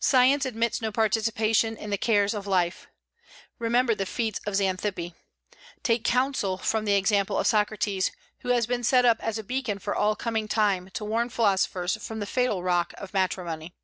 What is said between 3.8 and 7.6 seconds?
the feats of Xanthippe. Take counsel from the example of